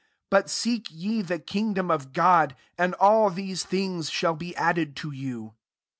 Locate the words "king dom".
1.37-1.91